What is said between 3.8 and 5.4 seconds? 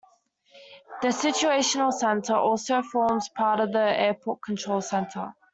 airport control center.